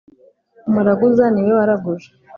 Umuraguza 0.69 1.23
ni 1.29 1.41
we 1.45 1.51
waraguje 1.59 2.09